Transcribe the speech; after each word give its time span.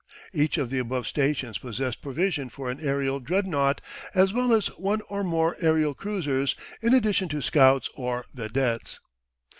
Each 0.33 0.57
of 0.57 0.71
the 0.71 0.79
above 0.79 1.05
stations 1.05 1.59
possessed 1.59 2.01
provision 2.01 2.49
for 2.49 2.71
an 2.71 2.79
aerial 2.81 3.19
Dreadnought 3.19 3.81
as 4.15 4.33
well 4.33 4.51
as 4.51 4.65
one 4.79 5.01
or 5.09 5.23
more 5.23 5.55
aerial 5.61 5.93
cruisers, 5.93 6.55
in 6.81 6.95
addition 6.95 7.29
to 7.29 7.39
scouts 7.39 7.87
or 7.93 8.25
vedettes. 8.33 8.99